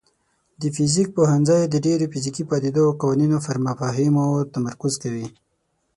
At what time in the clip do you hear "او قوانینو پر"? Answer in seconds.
2.87-3.55